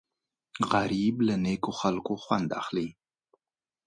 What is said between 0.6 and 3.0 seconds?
غریب له نیکو خلکو خوند اخلي